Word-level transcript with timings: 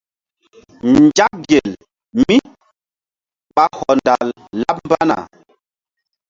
Nzak 1.03 1.33
gel 1.49 1.69
mí 2.27 2.37
ɓa 3.55 3.63
hɔndal 3.77 4.27
laɓ 4.61 4.77
mbana. 4.85 5.17